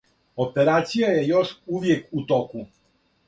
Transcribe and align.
Операција 0.45 1.11
је 1.17 1.27
још 1.27 1.53
увијек 1.79 2.09
у 2.21 2.25
току. 2.33 2.65